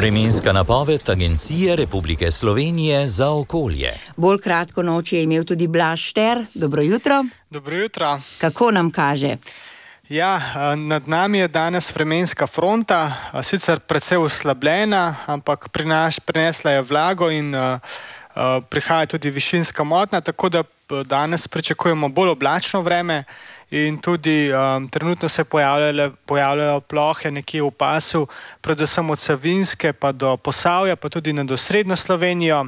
Vremenska 0.00 0.52
napoved 0.52 1.08
Agencije 1.08 1.76
Republike 1.76 2.30
Slovenije 2.30 3.08
za 3.08 3.30
okolje. 3.30 3.92
Bolj 4.16 4.38
kratko 4.38 4.82
noč 4.82 5.12
je 5.12 5.22
imel 5.22 5.44
tudi 5.44 5.66
Blaž 5.66 6.00
Šter. 6.00 6.46
Dobro 6.54 6.82
jutro. 6.82 7.24
Dobro 7.50 7.76
jutro. 7.76 8.20
Kako 8.38 8.70
nam 8.70 8.90
kaže? 8.90 9.36
Ja, 10.08 10.40
nad 10.76 11.08
nami 11.08 11.38
je 11.38 11.48
danes 11.48 11.94
vremenska 11.94 12.46
fronta, 12.46 13.12
sicer 13.42 13.80
precej 13.80 14.18
oslabljena, 14.18 15.16
ampak 15.26 15.68
prinesla 16.24 16.70
je 16.70 16.82
vlago 16.82 17.30
in 17.30 17.54
uh, 17.54 17.78
prihaja 18.70 19.06
tudi 19.06 19.30
višinska 19.30 19.84
motnja, 19.84 20.20
tako 20.20 20.48
da 20.48 20.62
danes 21.04 21.48
pričakujemo 21.48 22.08
bolj 22.08 22.28
oblačno 22.28 22.82
vreme 22.82 23.24
in 23.70 23.98
tudi 23.98 24.52
um, 24.52 24.88
trenutno 24.88 25.28
se 25.28 25.44
pojavljajo, 26.26 26.80
plohe 26.80 27.30
nekje 27.30 27.62
v 27.62 27.70
pasu, 27.70 28.26
predvsem 28.60 29.10
od 29.10 29.18
Savinske 29.18 29.92
pa 29.92 30.12
do 30.12 30.36
Posavja, 30.36 30.96
pa 30.96 31.08
tudi 31.08 31.32
na 31.32 31.44
dosrednjo 31.44 31.96
Slovenijo. 31.96 32.66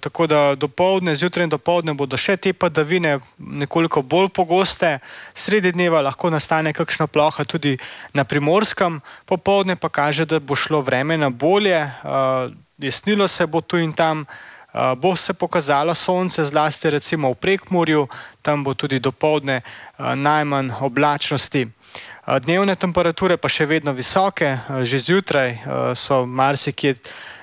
Tako 0.00 0.26
da 0.26 0.54
do 0.54 0.68
povdne, 0.68 1.12
zjutraj 1.16 1.44
in 1.44 1.50
do 1.52 1.58
povdne 1.60 1.92
bodo 1.94 2.16
še 2.16 2.38
te 2.40 2.54
padavine 2.56 3.18
nekoliko 3.36 4.00
bolj 4.02 4.30
pogoste, 4.32 4.98
sredi 5.34 5.74
dneva 5.76 6.00
lahko 6.00 6.30
nastane 6.32 6.72
kakšna 6.72 7.06
ploha 7.06 7.44
tudi 7.44 7.76
na 8.16 8.24
primorskem, 8.24 9.02
popovdne 9.28 9.76
pa 9.76 9.92
kaže, 9.92 10.24
da 10.24 10.40
bo 10.40 10.56
šlo 10.56 10.80
vreme 10.80 11.18
na 11.20 11.28
bolje, 11.28 11.84
uh, 11.84 12.48
jesnilo 12.80 13.28
se 13.28 13.46
bo 13.46 13.60
tu 13.60 13.76
in 13.76 13.92
tam. 13.92 14.24
Uh, 14.72 14.96
bo 14.96 15.12
se 15.20 15.34
pokazalo 15.36 15.92
sonce, 15.94 16.44
zlasti 16.48 16.88
recimo 16.90 17.28
v 17.28 17.36
Prekmorju, 17.36 18.06
tam 18.40 18.64
bo 18.64 18.72
tudi 18.72 19.04
do 19.04 19.12
povdne 19.12 19.60
uh, 19.60 20.16
najmanj 20.16 20.72
oblačnosti. 20.80 21.66
Uh, 21.68 22.40
dnevne 22.40 22.72
temperature 22.80 23.36
pa 23.36 23.52
še 23.52 23.68
vedno 23.68 23.92
visoke, 23.92 24.48
uh, 24.48 24.80
že 24.80 24.96
zjutraj 24.96 25.50
uh, 25.52 25.92
so 25.92 26.24
marsikje 26.24 26.96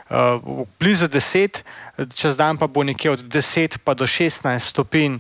uh, 0.10 0.66
blizu 0.80 1.08
10, 1.08 1.62
čez 2.16 2.38
dan 2.38 2.58
pa 2.58 2.68
bo 2.68 2.84
nekje 2.84 3.12
od 3.12 3.22
10 3.24 3.78
pa 3.84 3.94
do 3.94 4.06
16 4.06 4.60
stopinj. 4.60 5.20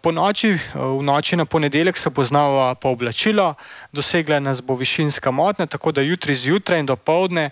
Po 0.00 0.12
noči, 0.16 0.56
v 0.72 1.02
noči 1.04 1.36
na 1.36 1.44
ponedeljek 1.44 1.98
se 2.00 2.08
bo 2.08 2.24
znova 2.24 2.72
pooblačilo, 2.74 3.54
dosegla 3.92 4.40
nas 4.40 4.62
bo 4.64 4.72
višinska 4.74 5.30
motnja, 5.30 5.66
tako 5.66 5.92
da 5.92 6.00
jutri 6.00 6.32
zjutraj 6.34 6.80
in 6.80 6.86
do 6.86 6.96
povdne 6.96 7.50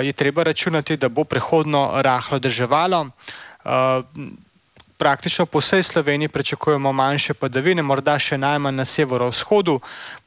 je 0.00 0.12
treba 0.12 0.48
računati, 0.48 0.96
da 0.96 1.08
bo 1.08 1.24
prehodno 1.24 2.00
rahlo 2.00 2.38
drževalo 2.38 3.10
praktično 5.02 5.46
po 5.46 5.58
vsej 5.58 5.82
Sloveniji 5.82 6.28
pričakujemo 6.28 6.92
manjše 6.92 7.34
padavine, 7.34 7.82
morda 7.82 8.14
še 8.22 8.36
najmanj 8.38 8.76
na 8.78 8.84
severovzhodu, 8.86 9.80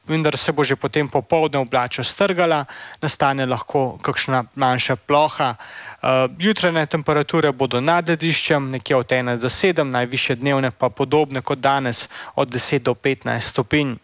vendar 0.04 0.36
se 0.36 0.52
bo 0.52 0.64
že 0.64 0.76
potem 0.76 1.08
popovdne 1.08 1.62
oblača 1.64 2.04
strgala, 2.04 2.64
nastane 3.00 3.46
lahko 3.46 3.96
kakšna 4.04 4.44
manjša 4.54 4.96
ploha. 4.96 5.54
Uh, 5.56 6.28
jutrajne 6.38 6.84
temperature 6.86 7.52
bodo 7.52 7.80
nad 7.80 8.04
dediščem, 8.04 8.68
nekje 8.76 8.96
od 8.96 9.16
1 9.16 9.40
do 9.40 9.48
7, 9.48 9.88
najviše 9.96 10.36
dnevne 10.36 10.70
pa 10.70 10.92
podobne 10.92 11.40
kot 11.40 11.58
danes, 11.58 12.08
od 12.34 12.52
10 12.52 12.84
do 12.84 12.92
15 12.92 13.40
stopinj. 13.40 13.96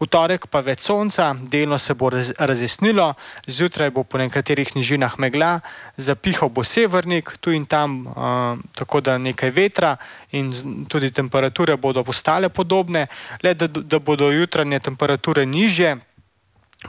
V 0.00 0.08
torek 0.10 0.48
pa 0.50 0.60
več 0.66 0.82
sonca, 0.82 1.30
delno 1.34 1.78
se 1.78 1.94
bo 1.94 2.10
razjasnilo, 2.10 3.12
zjutraj 3.46 3.90
bo 3.90 4.04
po 4.04 4.18
nekaterih 4.18 4.74
nižinah 4.74 5.18
megla, 5.18 5.60
zapihal 5.96 6.50
bo 6.50 6.64
severnik, 6.66 7.36
tu 7.40 7.54
in 7.54 7.66
tam, 7.66 8.06
uh, 8.06 8.58
tako 8.74 9.00
da 9.00 9.18
nekaj 9.18 9.50
vetra 9.50 9.96
in 10.32 10.52
tudi 10.88 11.12
temperature 11.12 11.76
bodo 11.76 12.04
postale 12.04 12.48
podobne, 12.48 13.06
le 13.42 13.54
da, 13.54 13.66
da 13.68 13.98
bodo 13.98 14.32
jutranje 14.32 14.80
temperature 14.80 15.46
nižje 15.46 15.96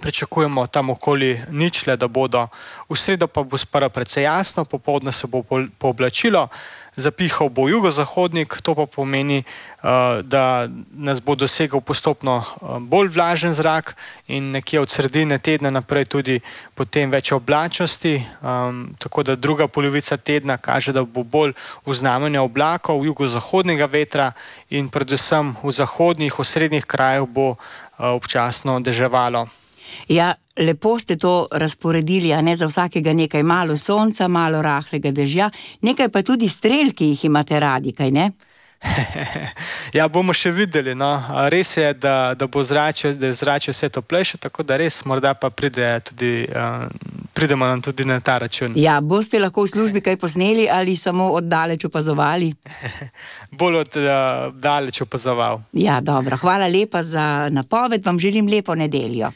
pričakujemo 0.01 0.67
tam 0.67 0.89
okoli 0.89 1.41
ničle, 1.51 1.97
da 1.97 2.07
bodo. 2.07 2.47
V 2.89 2.97
sredo 2.97 3.27
pa 3.27 3.43
bo 3.43 3.57
spara 3.57 3.89
precej 3.89 4.23
jasno, 4.23 4.65
popoldne 4.65 5.11
se 5.11 5.27
bo 5.27 5.43
pooblačilo, 5.77 6.47
zapihal 6.95 7.49
bo 7.49 7.67
jugozahodnik, 7.69 8.61
to 8.61 8.75
pa 8.75 8.85
pomeni, 8.85 9.43
uh, 9.43 10.21
da 10.21 10.67
nas 10.93 11.21
bo 11.21 11.35
dosegel 11.35 11.81
postopno 11.81 12.37
uh, 12.37 12.77
bolj 12.79 13.07
vlažen 13.07 13.53
zrak 13.53 13.95
in 14.27 14.51
nekje 14.51 14.79
od 14.79 14.89
sredine 14.89 15.37
tedna 15.37 15.69
naprej 15.69 16.05
tudi 16.05 16.39
potem 16.75 17.11
več 17.11 17.31
oblačnosti. 17.31 18.25
Um, 18.41 18.95
tako 18.99 19.23
da 19.23 19.35
druga 19.35 19.67
polovica 19.67 20.17
tedna 20.17 20.57
kaže, 20.57 20.93
da 20.93 21.03
bo 21.03 21.23
bolj 21.23 21.53
v 21.85 21.93
znamenju 21.93 22.43
oblakov, 22.43 23.05
jugozahodnega 23.05 23.85
vetra 23.85 24.31
in 24.69 24.89
predvsem 24.89 25.55
v 25.63 25.71
zahodnih, 25.71 26.39
v 26.39 26.45
srednjih 26.45 26.85
krajih 26.85 27.29
bo 27.29 27.49
uh, 27.49 27.57
občasno 28.13 28.79
deževalo. 28.79 29.62
Ja, 30.07 30.33
lepo 30.59 30.99
ste 30.99 31.17
to 31.17 31.47
razporedili, 31.51 32.33
a 32.33 32.41
ne 32.41 32.55
za 32.55 32.67
vsakega 32.67 33.13
nekaj 33.13 33.43
malo 33.43 33.77
sonca, 33.77 34.27
malo 34.27 34.61
rahlega 34.61 35.11
dežja, 35.11 35.51
nekaj 35.81 36.09
pa 36.09 36.23
tudi 36.23 36.49
strel, 36.49 36.91
ki 36.91 37.13
jih 37.13 37.25
imate 37.25 37.59
radi, 37.59 37.93
kaj 37.93 38.11
ne? 38.11 38.31
ja, 39.97 40.07
bomo 40.11 40.33
še 40.35 40.51
videli. 40.53 40.93
No. 40.97 41.09
Res 41.51 41.75
je, 41.77 41.87
da, 41.97 42.33
da 42.37 42.47
bo 42.51 42.63
zrače, 42.63 43.13
da 43.19 43.31
je 43.31 43.37
zrače 43.39 43.73
vse 43.73 43.89
toplejše, 43.93 44.39
tako 44.43 44.65
da 44.67 44.77
res 44.79 45.01
morda 45.09 45.33
pa 45.39 45.49
pride 45.49 45.87
tudi, 46.09 46.33
uh, 46.49 46.87
pridemo 47.33 47.67
nam 47.69 47.81
tudi 47.81 48.05
na 48.05 48.19
ta 48.19 48.37
račun. 48.43 48.77
Ja, 48.79 48.99
boste 49.01 49.41
lahko 49.41 49.65
v 49.67 49.73
službi 49.73 50.03
kaj 50.05 50.19
posneli 50.21 50.67
ali 50.71 50.95
samo 50.99 51.31
oddaleč 51.37 51.87
opazovali? 51.89 52.51
Bolj 53.59 53.83
oddaleč 53.85 55.01
uh, 55.01 55.07
opazoval. 55.07 55.63
Ja, 55.73 56.01
dobro. 56.01 56.37
Hvala 56.41 56.67
lepa 56.67 57.03
za 57.03 57.49
napoved, 57.51 58.05
vam 58.05 58.19
želim 58.19 58.51
lepo 58.51 58.75
nedeljo. 58.75 59.33